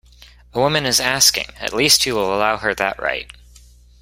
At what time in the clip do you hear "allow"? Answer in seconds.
2.35-2.57